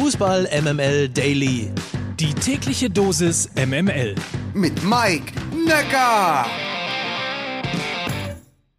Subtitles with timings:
[0.00, 1.72] Fußball MML Daily.
[2.20, 4.14] Die tägliche Dosis MML.
[4.54, 6.46] Mit Mike Necker.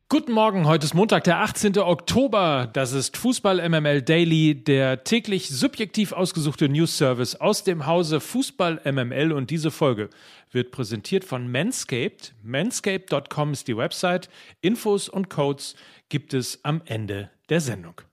[0.07, 1.77] Guten Morgen, heute ist Montag, der 18.
[1.79, 2.69] Oktober.
[2.71, 8.79] Das ist Fußball MML Daily, der täglich subjektiv ausgesuchte News Service aus dem Hause Fußball
[8.89, 10.09] MML und diese Folge
[10.53, 12.33] wird präsentiert von Manscaped.
[12.43, 14.29] Manscaped.com ist die Website.
[14.61, 15.75] Infos und Codes
[16.07, 18.03] gibt es am Ende der Sendung.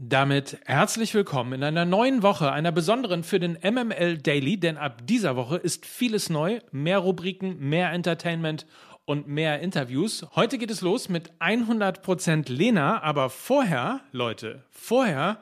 [0.00, 5.04] Damit herzlich willkommen in einer neuen Woche, einer besonderen für den MML Daily, denn ab
[5.08, 8.64] dieser Woche ist vieles neu, mehr Rubriken, mehr Entertainment
[9.06, 10.24] und mehr Interviews.
[10.36, 15.40] Heute geht es los mit 100% Lena, aber vorher, Leute, vorher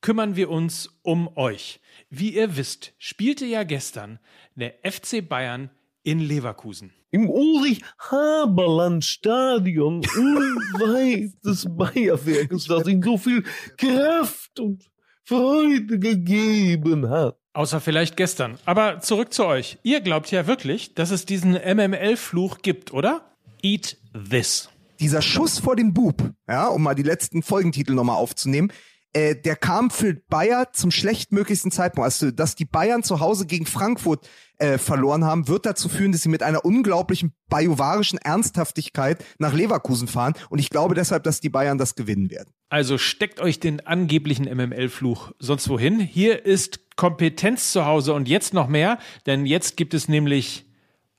[0.00, 1.78] kümmern wir uns um euch.
[2.08, 4.20] Wie ihr wisst, spielte ja gestern
[4.54, 5.68] der FC Bayern
[6.02, 6.94] in Leverkusen.
[7.10, 13.42] Im Ulrich-Haberland-Stadion unweit des Bayerwerkes, das ihm so viel
[13.78, 14.84] Kraft und
[15.24, 17.38] Freude gegeben hat.
[17.54, 18.58] Außer vielleicht gestern.
[18.66, 19.78] Aber zurück zu euch.
[19.82, 23.22] Ihr glaubt ja wirklich, dass es diesen MML-Fluch gibt, oder?
[23.62, 23.96] Eat
[24.30, 24.68] this.
[25.00, 28.70] Dieser Schuss vor dem Bub, ja, um mal die letzten Folgentitel nochmal aufzunehmen,
[29.18, 32.04] äh, der kam für Bayer zum schlechtmöglichsten Zeitpunkt.
[32.04, 36.22] Also, dass die Bayern zu Hause gegen Frankfurt äh, verloren haben, wird dazu führen, dass
[36.22, 40.34] sie mit einer unglaublichen bajuwarischen Ernsthaftigkeit nach Leverkusen fahren.
[40.50, 42.52] Und ich glaube deshalb, dass die Bayern das gewinnen werden.
[42.68, 45.98] Also steckt euch den angeblichen MML-Fluch sonst wohin.
[45.98, 50.66] Hier ist Kompetenz zu Hause und jetzt noch mehr, denn jetzt gibt es nämlich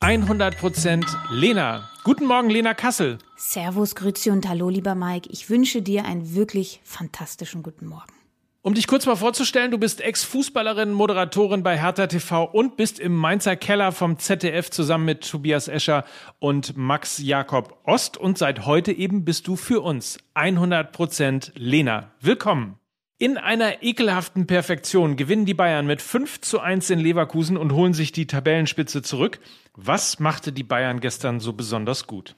[0.01, 1.89] 100% Lena.
[2.03, 3.17] Guten Morgen, Lena Kassel.
[3.35, 5.29] Servus, Grüezi und Hallo, lieber Mike.
[5.31, 8.13] Ich wünsche dir einen wirklich fantastischen guten Morgen.
[8.61, 13.15] Um dich kurz mal vorzustellen, du bist Ex-Fußballerin, Moderatorin bei Hertha TV und bist im
[13.15, 16.05] Mainzer Keller vom ZDF zusammen mit Tobias Escher
[16.39, 18.15] und Max Jakob Ost.
[18.15, 22.11] Und seit heute eben bist du für uns 100% Lena.
[22.21, 22.78] Willkommen.
[23.21, 27.93] In einer ekelhaften Perfektion gewinnen die Bayern mit 5 zu 1 in Leverkusen und holen
[27.93, 29.41] sich die Tabellenspitze zurück.
[29.75, 32.37] Was machte die Bayern gestern so besonders gut?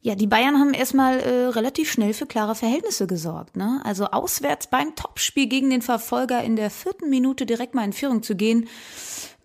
[0.00, 3.58] Ja, die Bayern haben erstmal äh, relativ schnell für klare Verhältnisse gesorgt.
[3.58, 3.82] Ne?
[3.84, 8.22] Also auswärts beim Topspiel gegen den Verfolger in der vierten Minute direkt mal in Führung
[8.22, 8.68] zu gehen,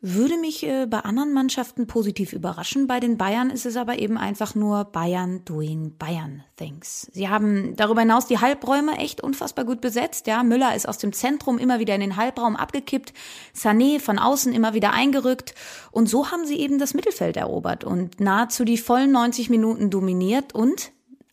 [0.01, 2.87] würde mich äh, bei anderen Mannschaften positiv überraschen.
[2.87, 7.07] Bei den Bayern ist es aber eben einfach nur Bayern doing Bayern things.
[7.13, 10.25] Sie haben darüber hinaus die Halbräume echt unfassbar gut besetzt.
[10.25, 13.13] Ja, Müller ist aus dem Zentrum immer wieder in den Halbraum abgekippt,
[13.55, 15.53] Sané von außen immer wieder eingerückt
[15.91, 20.53] und so haben sie eben das Mittelfeld erobert und nahezu die vollen 90 Minuten dominiert
[20.55, 20.91] und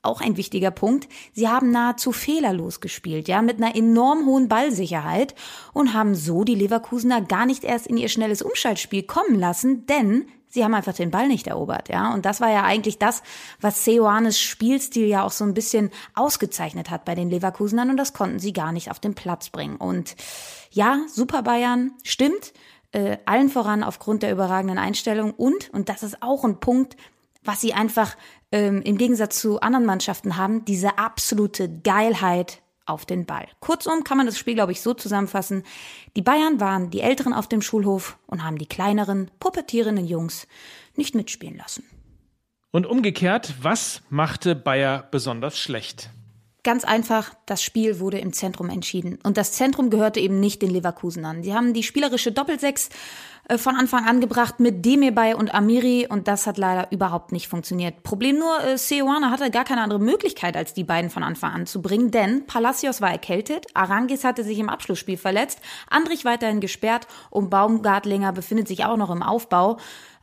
[0.08, 1.08] auch ein wichtiger Punkt.
[1.32, 5.34] Sie haben nahezu fehlerlos gespielt, ja, mit einer enorm hohen Ballsicherheit
[5.72, 10.26] und haben so die Leverkusener gar nicht erst in ihr schnelles Umschaltspiel kommen lassen, denn
[10.48, 12.12] sie haben einfach den Ball nicht erobert, ja.
[12.12, 13.22] Und das war ja eigentlich das,
[13.60, 18.12] was Seoanes Spielstil ja auch so ein bisschen ausgezeichnet hat bei den Leverkusenern und das
[18.12, 19.76] konnten sie gar nicht auf den Platz bringen.
[19.76, 20.16] Und
[20.70, 22.52] ja, Super Bayern, stimmt,
[22.92, 26.96] äh, allen voran aufgrund der überragenden Einstellung und, und das ist auch ein Punkt,
[27.42, 28.16] was sie einfach
[28.52, 33.46] ähm, im Gegensatz zu anderen Mannschaften haben, diese absolute Geilheit auf den Ball.
[33.60, 35.62] Kurzum kann man das Spiel, glaube ich, so zusammenfassen.
[36.16, 40.46] Die Bayern waren die Älteren auf dem Schulhof und haben die kleineren, pubertierenden Jungs
[40.96, 41.84] nicht mitspielen lassen.
[42.70, 46.10] Und umgekehrt, was machte Bayer besonders schlecht?
[46.68, 49.18] Ganz einfach, das Spiel wurde im Zentrum entschieden.
[49.22, 51.42] Und das Zentrum gehörte eben nicht den Leverkusen an.
[51.42, 52.90] Sie haben die spielerische Doppelsechs
[53.48, 57.48] äh, von Anfang an gebracht mit Demirbay und Amiri und das hat leider überhaupt nicht
[57.48, 58.02] funktioniert.
[58.02, 61.64] Problem nur, äh, Seoane hatte gar keine andere Möglichkeit, als die beiden von Anfang an
[61.64, 67.06] zu bringen, denn Palacios war erkältet, Arangis hatte sich im Abschlussspiel verletzt, Andrich weiterhin gesperrt
[67.30, 69.78] und Baumgartlinger befindet sich auch noch im Aufbau.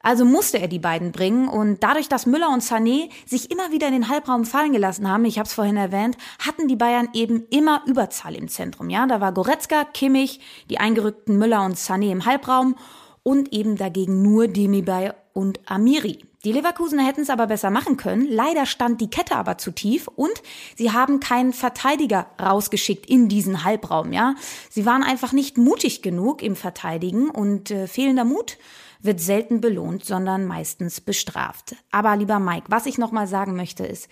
[0.05, 3.87] Also musste er die beiden bringen und dadurch, dass Müller und Sané sich immer wieder
[3.87, 7.47] in den Halbraum fallen gelassen haben, ich habe es vorhin erwähnt, hatten die Bayern eben
[7.49, 8.91] immer Überzahl im Zentrum.
[8.91, 12.75] Ja, da war Goretzka, Kimmich, die eingerückten Müller und Sané im Halbraum
[13.23, 16.23] und eben dagegen nur Demirbay und Amiri.
[16.43, 18.27] Die Leverkusener hätten es aber besser machen können.
[18.29, 20.33] Leider stand die Kette aber zu tief und
[20.75, 24.35] sie haben keinen Verteidiger rausgeschickt in diesen Halbraum, ja.
[24.69, 28.59] Sie waren einfach nicht mutig genug im Verteidigen und äh, fehlender Mut
[29.05, 31.75] wird selten belohnt, sondern meistens bestraft.
[31.91, 34.09] Aber lieber Mike, was ich nochmal sagen möchte ist,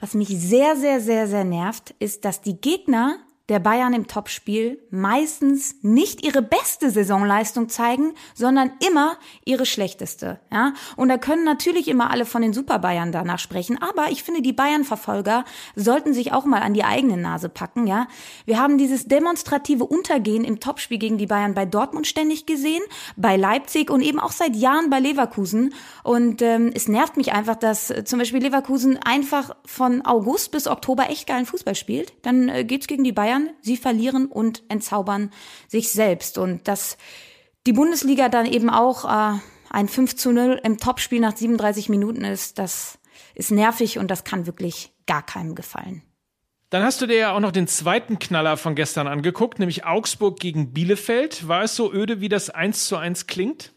[0.00, 4.82] was mich sehr, sehr, sehr, sehr nervt, ist, dass die Gegner der Bayern im Topspiel
[4.90, 10.40] meistens nicht ihre beste Saisonleistung zeigen, sondern immer ihre schlechteste.
[10.52, 10.74] Ja?
[10.96, 14.42] Und da können natürlich immer alle von den Super Bayern danach sprechen, aber ich finde,
[14.42, 15.44] die Bayern-Verfolger
[15.76, 17.86] sollten sich auch mal an die eigene Nase packen.
[17.86, 18.08] Ja?
[18.46, 22.82] Wir haben dieses demonstrative Untergehen im Topspiel gegen die Bayern bei Dortmund ständig gesehen,
[23.16, 25.72] bei Leipzig und eben auch seit Jahren bei Leverkusen.
[26.02, 30.66] Und ähm, es nervt mich einfach, dass äh, zum Beispiel Leverkusen einfach von August bis
[30.66, 32.12] Oktober echt geilen Fußball spielt.
[32.22, 33.50] Dann äh, geht's gegen die Bayern Bayern.
[33.60, 35.30] Sie verlieren und entzaubern
[35.68, 36.38] sich selbst.
[36.38, 36.96] Und dass
[37.66, 39.38] die Bundesliga dann eben auch äh,
[39.70, 42.98] ein 5 zu 0 im Topspiel nach 37 Minuten ist, das
[43.34, 46.02] ist nervig und das kann wirklich gar keinem gefallen.
[46.70, 50.40] Dann hast du dir ja auch noch den zweiten Knaller von gestern angeguckt, nämlich Augsburg
[50.40, 51.46] gegen Bielefeld.
[51.46, 53.72] War es so öde, wie das 1 zu 1 klingt?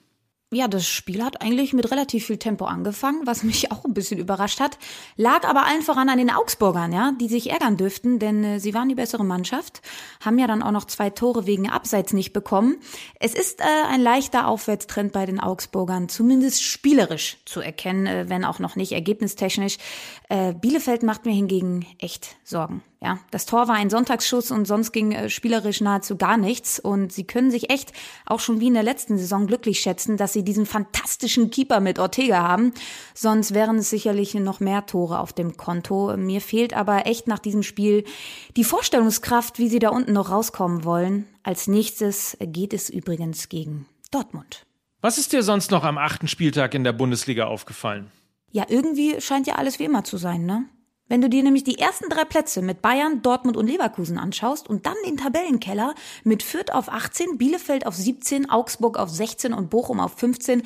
[0.52, 4.20] Ja, das Spiel hat eigentlich mit relativ viel Tempo angefangen, was mich auch ein bisschen
[4.20, 4.80] überrascht hat.
[5.16, 8.74] Lag aber allen voran an den Augsburgern, ja, die sich ärgern dürften, denn äh, sie
[8.74, 9.84] waren die bessere Mannschaft,
[10.22, 12.78] haben ja dann auch noch zwei Tore wegen Abseits nicht bekommen.
[13.20, 18.44] Es ist äh, ein leichter Aufwärtstrend bei den Augsburgern, zumindest spielerisch zu erkennen, äh, wenn
[18.44, 19.78] auch noch nicht ergebnistechnisch.
[20.30, 22.82] Äh, Bielefeld macht mir hingegen echt Sorgen.
[23.02, 26.80] Ja, das Tor war ein Sonntagsschuss und sonst ging äh, spielerisch nahezu gar nichts.
[26.80, 27.94] Und sie können sich echt
[28.26, 31.98] auch schon wie in der letzten Saison glücklich schätzen, dass sie diesen fantastischen Keeper mit
[31.98, 32.74] Ortega haben.
[33.14, 36.18] Sonst wären es sicherlich noch mehr Tore auf dem Konto.
[36.18, 38.04] Mir fehlt aber echt nach diesem Spiel
[38.58, 41.26] die Vorstellungskraft, wie sie da unten noch rauskommen wollen.
[41.42, 44.66] Als nächstes geht es übrigens gegen Dortmund.
[45.00, 48.12] Was ist dir sonst noch am achten Spieltag in der Bundesliga aufgefallen?
[48.52, 50.66] Ja, irgendwie scheint ja alles wie immer zu sein, ne?
[51.10, 54.86] Wenn du dir nämlich die ersten drei Plätze mit Bayern, Dortmund und Leverkusen anschaust und
[54.86, 60.00] dann den Tabellenkeller mit Fürth auf 18, Bielefeld auf 17, Augsburg auf 16 und Bochum
[60.00, 60.62] auf 15,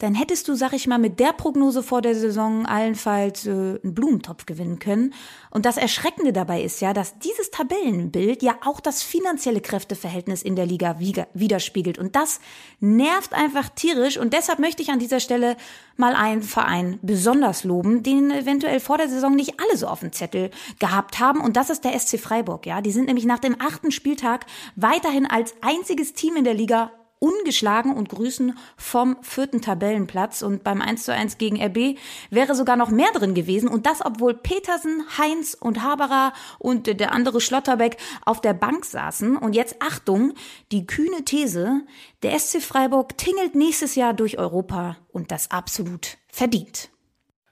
[0.00, 3.94] dann hättest du, sag ich mal, mit der Prognose vor der Saison allenfalls äh, einen
[3.94, 5.14] Blumentopf gewinnen können.
[5.50, 10.56] Und das Erschreckende dabei ist ja, dass dieses Tabellenbild ja auch das finanzielle Kräfteverhältnis in
[10.56, 11.98] der Liga widerspiegelt.
[11.98, 12.40] Und das
[12.80, 14.18] nervt einfach tierisch.
[14.18, 15.56] Und deshalb möchte ich an dieser Stelle
[15.96, 20.10] mal einen Verein besonders loben, den eventuell vor der Saison nicht alle so auf dem
[20.10, 21.40] Zettel gehabt haben.
[21.40, 22.66] Und das ist der SC Freiburg.
[22.66, 26.90] Ja, die sind nämlich nach dem achten Spieltag weiterhin als einziges Team in der Liga
[27.24, 30.42] ungeschlagen und grüßen vom vierten Tabellenplatz.
[30.42, 31.98] Und beim 1 zu 1 gegen RB
[32.28, 33.68] wäre sogar noch mehr drin gewesen.
[33.68, 39.38] Und das, obwohl Petersen, Heinz und Haberer und der andere Schlotterbeck auf der Bank saßen.
[39.38, 40.34] Und jetzt Achtung,
[40.70, 41.80] die kühne These,
[42.22, 46.90] der SC Freiburg tingelt nächstes Jahr durch Europa und das absolut verdient.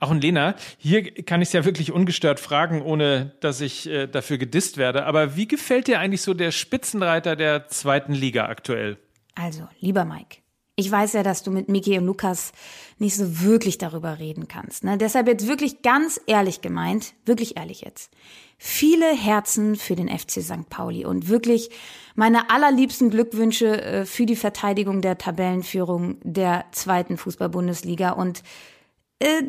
[0.00, 4.08] Auch ein Lena, hier kann ich es ja wirklich ungestört fragen, ohne dass ich äh,
[4.08, 5.06] dafür gedisst werde.
[5.06, 8.98] Aber wie gefällt dir eigentlich so der Spitzenreiter der zweiten Liga aktuell?
[9.34, 10.43] Also, lieber Mike,
[10.75, 12.52] ich weiß ja, dass du mit Miki und Lukas
[12.99, 14.84] nicht so wirklich darüber reden kannst.
[14.84, 14.96] Ne?
[14.96, 18.11] Deshalb jetzt wirklich ganz ehrlich gemeint, wirklich ehrlich jetzt.
[18.56, 20.69] Viele Herzen für den FC St.
[20.70, 21.70] Pauli und wirklich
[22.14, 28.43] meine allerliebsten Glückwünsche äh, für die Verteidigung der Tabellenführung der zweiten Fußball-Bundesliga und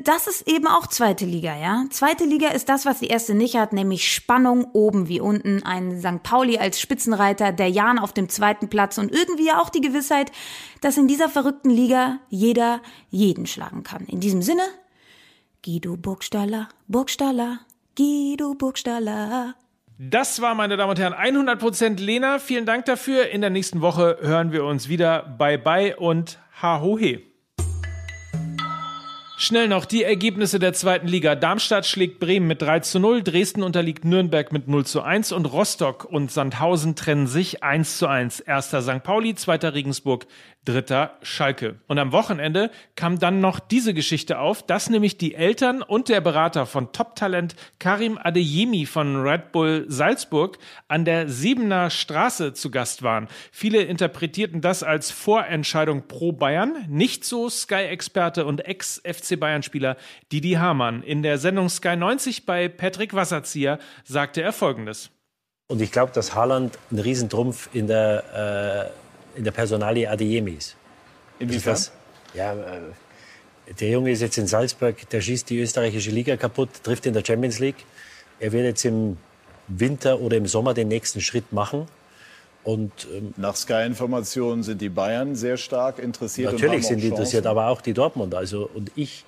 [0.04, 1.86] das ist eben auch zweite Liga, ja.
[1.90, 6.00] Zweite Liga ist das, was die erste nicht hat, nämlich Spannung oben wie unten, ein
[6.00, 6.22] St.
[6.22, 10.32] Pauli als Spitzenreiter, der Jan auf dem zweiten Platz und irgendwie auch die Gewissheit,
[10.82, 14.06] dass in dieser verrückten Liga jeder jeden schlagen kann.
[14.06, 14.64] In diesem Sinne,
[15.64, 17.60] Guido Burgstaller, Burgstaller,
[17.98, 19.56] Guido Burgstaller.
[19.98, 22.40] Das war, meine Damen und Herren, 100% Lena.
[22.40, 23.30] Vielen Dank dafür.
[23.30, 25.24] In der nächsten Woche hören wir uns wieder.
[25.38, 27.33] Bye bye und ha ho he.
[29.44, 31.36] Schnell noch die Ergebnisse der zweiten Liga.
[31.36, 35.48] Darmstadt schlägt Bremen mit 3 zu 0, Dresden unterliegt Nürnberg mit 0 zu 1 und
[35.48, 38.40] Rostock und Sandhausen trennen sich 1 zu 1.
[38.40, 39.04] Erster St.
[39.04, 40.28] Pauli, zweiter Regensburg,
[40.66, 41.76] dritter Schalke.
[41.88, 46.22] Und am Wochenende kam dann noch diese Geschichte auf, dass nämlich die Eltern und der
[46.22, 50.58] Berater von Top-Talent Karim Adeyemi von Red Bull Salzburg
[50.88, 53.28] an der Siebener Straße zu Gast waren.
[53.52, 56.86] Viele interpretierten das als Vorentscheidung pro Bayern.
[56.88, 59.98] Nicht so Sky-Experte und Ex-FC Bayern-Spieler
[60.32, 61.04] Didi Hamann.
[61.04, 65.10] In der Sendung Sky 90 bei Patrick Wasserzieher sagte er Folgendes.
[65.68, 69.03] Und ich glaube, dass Haaland ein Riesentrumpf in der äh
[69.36, 70.76] in der Personalie Adeyemis.
[71.40, 71.78] Inwiefern?
[72.34, 77.06] ja, äh, der Junge ist jetzt in Salzburg, der schießt die österreichische Liga kaputt, trifft
[77.06, 77.86] in der Champions League.
[78.40, 79.18] Er wird jetzt im
[79.68, 81.88] Winter oder im Sommer den nächsten Schritt machen.
[82.64, 86.54] Und, ähm, Nach Sky-Informationen sind die Bayern sehr stark interessiert.
[86.54, 88.36] Natürlich sind die interessiert, aber auch die Dortmund.
[88.36, 89.26] Also, und ich,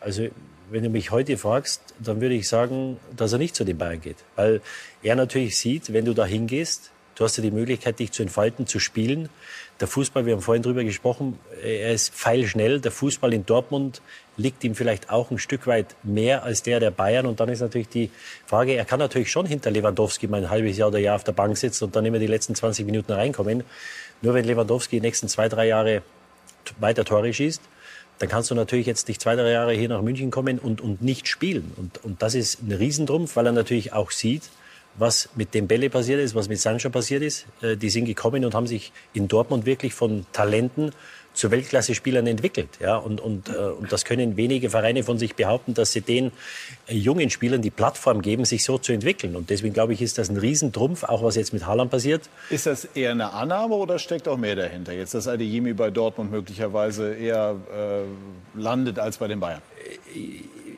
[0.00, 0.28] also
[0.70, 4.00] wenn du mich heute fragst, dann würde ich sagen, dass er nicht zu den Bayern
[4.00, 4.16] geht.
[4.36, 4.60] Weil
[5.02, 8.66] er natürlich sieht, wenn du da hingehst, Du hast ja die Möglichkeit, dich zu entfalten,
[8.66, 9.28] zu spielen.
[9.78, 12.80] Der Fußball, wir haben vorhin drüber gesprochen, er ist pfeilschnell.
[12.80, 14.00] Der Fußball in Dortmund
[14.38, 17.26] liegt ihm vielleicht auch ein Stück weit mehr als der der Bayern.
[17.26, 18.10] Und dann ist natürlich die
[18.46, 21.32] Frage, er kann natürlich schon hinter Lewandowski mal ein halbes Jahr oder Jahr auf der
[21.32, 23.64] Bank sitzen und dann immer die letzten 20 Minuten reinkommen.
[24.22, 26.00] Nur wenn Lewandowski die nächsten zwei, drei Jahre
[26.78, 27.60] weiter Tore schießt,
[28.18, 31.02] dann kannst du natürlich jetzt nicht zwei, drei Jahre hier nach München kommen und, und
[31.02, 31.70] nicht spielen.
[31.76, 34.44] Und, und das ist ein Riesentrumpf, weil er natürlich auch sieht,
[34.96, 37.46] was mit Dembele passiert ist, was mit Sancho passiert ist.
[37.62, 40.92] Äh, die sind gekommen und haben sich in Dortmund wirklich von Talenten
[41.32, 42.68] zu Weltklasse-Spielern entwickelt.
[42.80, 42.96] Ja?
[42.96, 46.32] Und, und, äh, und das können wenige Vereine von sich behaupten, dass sie den
[46.88, 49.36] äh, jungen Spielern die Plattform geben, sich so zu entwickeln.
[49.36, 52.28] Und deswegen glaube ich, ist das ein Riesentrumpf, auch was jetzt mit Haaland passiert.
[52.50, 54.92] Ist das eher eine Annahme oder steckt auch mehr dahinter?
[54.92, 59.62] Jetzt, dass Adeyemi bei Dortmund möglicherweise eher äh, landet als bei den Bayern?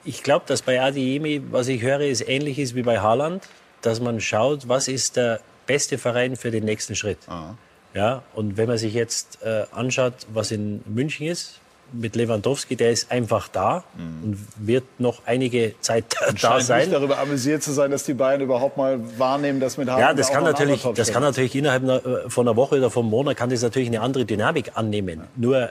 [0.04, 3.48] Ich glaube, dass bei Adeyemi, was ich höre, ist ähnlich ist wie bei Haaland,
[3.82, 7.18] dass man schaut, was ist der beste Verein für den nächsten Schritt.
[7.26, 7.56] Aha.
[7.94, 11.58] Ja, und wenn man sich jetzt äh, anschaut, was in München ist,
[11.94, 14.24] mit Lewandowski, der ist einfach da Mhm.
[14.24, 16.78] und wird noch einige Zeit da Scheint sein.
[16.88, 20.14] nicht darüber amüsiert zu sein, dass die Bayern überhaupt mal wahrnehmen, dass mit Haaland Ja,
[20.14, 23.50] das kann natürlich, das kann natürlich innerhalb äh, von einer Woche oder vom Monat kann
[23.50, 25.20] das natürlich eine andere Dynamik annehmen.
[25.36, 25.70] Nur äh,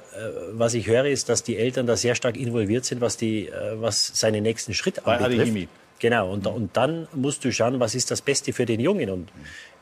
[0.53, 3.51] was ich höre, ist, dass die Eltern da sehr stark involviert sind, was die, äh,
[3.81, 5.41] was seinen nächsten Schritt Bei anbetrifft.
[5.41, 5.67] Adeyemi.
[6.01, 6.31] Genau.
[6.31, 9.07] Und, und dann musst du schauen, was ist das Beste für den Jungen.
[9.11, 9.29] Und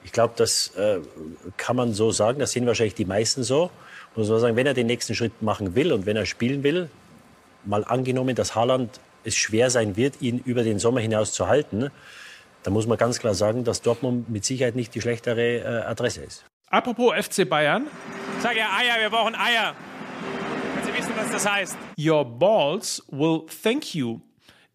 [0.04, 1.00] ich glaube, das äh,
[1.56, 2.40] kann man so sagen.
[2.40, 3.72] Das sind wahrscheinlich die meisten so.
[4.16, 6.90] Und so sagen, wenn er den nächsten Schritt machen will und wenn er spielen will,
[7.64, 11.90] mal angenommen, dass Haaland es schwer sein wird, ihn über den Sommer hinaus zu halten,
[12.64, 16.22] dann muss man ganz klar sagen, dass Dortmund mit Sicherheit nicht die schlechtere äh, Adresse
[16.22, 16.44] ist.
[16.70, 17.88] Apropos FC Bayern,
[18.42, 19.74] Sag ja Eier, wir brauchen Eier.
[20.76, 21.78] Wenn Sie wissen, was das heißt.
[21.98, 24.20] Your balls will thank you.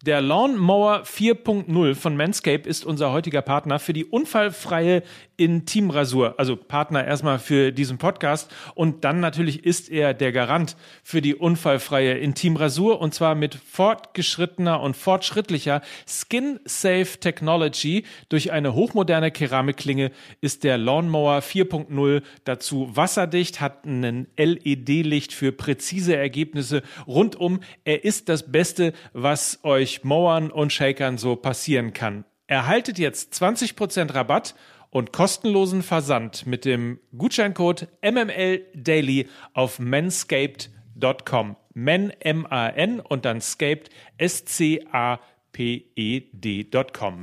[0.05, 5.01] Der Lawnmower 4.0 von Manscaped ist unser heutiger Partner für die unfallfreie
[5.37, 6.35] Intimrasur.
[6.37, 11.35] Also Partner erstmal für diesen Podcast und dann natürlich ist er der Garant für die
[11.35, 18.05] unfallfreie Intimrasur und zwar mit fortgeschrittener und fortschrittlicher Skin-Safe Technology.
[18.29, 20.11] Durch eine hochmoderne Keramikklinge
[20.41, 27.59] ist der Lawnmower 4.0 dazu wasserdicht, hat einen LED-Licht für präzise Ergebnisse rundum.
[27.83, 32.25] Er ist das Beste, was euch Mowern und Shakern so passieren kann.
[32.47, 34.53] Erhaltet jetzt 20% Rabatt
[34.95, 41.57] und kostenlosen Versand mit dem Gutscheincode MMLDaily auf manscaped.com.
[41.73, 44.85] Men, M-A-N und dann scaped, S-C-A-P-E-D.com.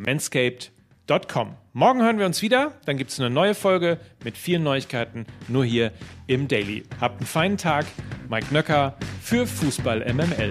[0.03, 1.55] Manscaped.com.
[1.73, 2.75] Morgen hören wir uns wieder.
[2.85, 5.93] Dann gibt es eine neue Folge mit vielen Neuigkeiten nur hier
[6.27, 6.83] im Daily.
[7.01, 7.87] Habt einen feinen Tag.
[8.29, 10.51] Mike Nöcker für Fußball MML.